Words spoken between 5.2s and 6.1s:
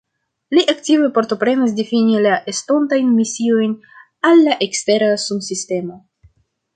sunsistemo.